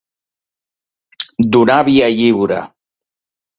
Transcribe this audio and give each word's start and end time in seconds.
Donar 1.57 1.77
via 1.91 2.11
lliure. 2.17 2.61